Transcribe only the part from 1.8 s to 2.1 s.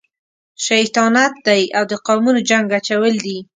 د